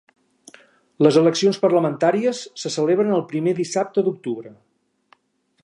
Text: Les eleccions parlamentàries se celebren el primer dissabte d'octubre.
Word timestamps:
Les 1.07 1.19
eleccions 1.19 1.59
parlamentàries 1.65 2.41
se 2.63 2.71
celebren 2.77 3.13
el 3.19 3.23
primer 3.35 3.53
dissabte 3.61 4.05
d'octubre. 4.09 4.55